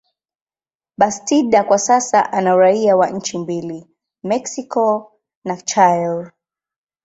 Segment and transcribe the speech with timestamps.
[0.97, 3.87] Bastida kwa sasa ana uraia wa nchi mbili,
[4.23, 5.11] Mexico
[5.43, 6.31] na Chile.